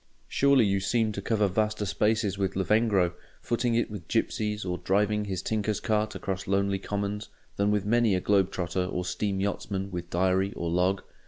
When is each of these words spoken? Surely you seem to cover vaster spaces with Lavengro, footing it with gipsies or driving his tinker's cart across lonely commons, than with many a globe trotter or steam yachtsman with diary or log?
Surely 0.27 0.65
you 0.65 0.79
seem 0.79 1.11
to 1.11 1.21
cover 1.21 1.47
vaster 1.47 1.85
spaces 1.85 2.35
with 2.35 2.55
Lavengro, 2.55 3.13
footing 3.39 3.75
it 3.75 3.91
with 3.91 4.07
gipsies 4.07 4.65
or 4.65 4.79
driving 4.79 5.25
his 5.25 5.43
tinker's 5.43 5.79
cart 5.79 6.15
across 6.15 6.47
lonely 6.47 6.79
commons, 6.79 7.29
than 7.55 7.69
with 7.69 7.85
many 7.85 8.15
a 8.15 8.19
globe 8.19 8.49
trotter 8.49 8.85
or 8.85 9.05
steam 9.05 9.39
yachtsman 9.39 9.91
with 9.91 10.09
diary 10.09 10.53
or 10.53 10.71
log? 10.71 11.03